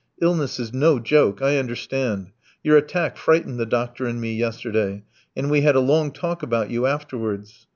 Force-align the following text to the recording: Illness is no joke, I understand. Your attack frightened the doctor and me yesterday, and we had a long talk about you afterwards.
Illness 0.19 0.59
is 0.59 0.73
no 0.73 0.97
joke, 0.97 1.43
I 1.43 1.59
understand. 1.59 2.31
Your 2.63 2.75
attack 2.75 3.17
frightened 3.17 3.59
the 3.59 3.67
doctor 3.67 4.07
and 4.07 4.19
me 4.19 4.33
yesterday, 4.33 5.03
and 5.37 5.51
we 5.51 5.61
had 5.61 5.75
a 5.75 5.79
long 5.79 6.11
talk 6.11 6.41
about 6.41 6.71
you 6.71 6.87
afterwards. 6.87 7.67